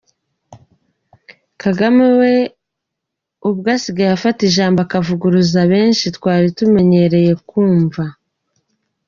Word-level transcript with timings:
Kagame 1.61 2.05
we 2.19 2.33
ubwe 3.49 3.69
asigaye 3.77 4.11
afata 4.13 4.39
ijambo 4.49 4.77
akavuguruza 4.85 5.59
byinshi 5.71 6.05
twari 6.17 6.47
tumenyereye 6.57 7.31
kumva. 7.49 8.03